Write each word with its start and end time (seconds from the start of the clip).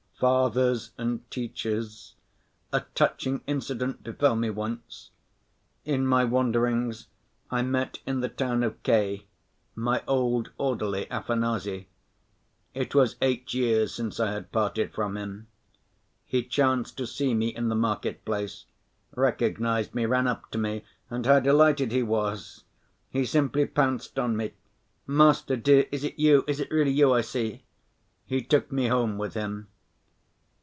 Fathers 0.21 0.91
and 0.99 1.27
teachers, 1.31 2.13
a 2.71 2.81
touching 2.93 3.41
incident 3.47 4.03
befell 4.03 4.35
me 4.35 4.51
once. 4.51 5.09
In 5.83 6.05
my 6.05 6.23
wanderings 6.25 7.07
I 7.49 7.63
met 7.63 7.97
in 8.05 8.19
the 8.19 8.29
town 8.29 8.61
of 8.61 8.83
K. 8.83 9.25
my 9.73 10.03
old 10.07 10.51
orderly, 10.59 11.07
Afanasy. 11.09 11.87
It 12.75 12.93
was 12.93 13.15
eight 13.19 13.51
years 13.55 13.95
since 13.95 14.19
I 14.19 14.31
had 14.31 14.51
parted 14.51 14.93
from 14.93 15.17
him. 15.17 15.47
He 16.27 16.43
chanced 16.43 16.97
to 16.97 17.07
see 17.07 17.33
me 17.33 17.47
in 17.47 17.69
the 17.69 17.73
market‐place, 17.75 18.65
recognized 19.15 19.95
me, 19.95 20.05
ran 20.05 20.27
up 20.27 20.51
to 20.51 20.59
me, 20.59 20.83
and 21.09 21.25
how 21.25 21.39
delighted 21.39 21.91
he 21.91 22.03
was! 22.03 22.63
He 23.09 23.25
simply 23.25 23.65
pounced 23.65 24.19
on 24.19 24.37
me: 24.37 24.53
"Master 25.07 25.55
dear, 25.57 25.87
is 25.91 26.03
it 26.03 26.19
you? 26.19 26.43
Is 26.47 26.59
it 26.59 26.69
really 26.69 26.91
you 26.91 27.11
I 27.11 27.21
see?" 27.21 27.63
He 28.27 28.43
took 28.43 28.71
me 28.71 28.85
home 28.87 29.17
with 29.17 29.33
him. 29.33 29.67